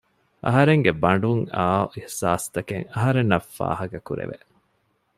އަހަރެންގެ 0.45 0.91
ބަނޑުން 1.01 1.43
އައު 1.55 1.83
އިޙްސާސާތެއް 1.93 2.85
އަހަރެންނަށް 2.93 3.47
ފާހަގަ 3.55 3.99
ކުރެވެ 4.07 4.37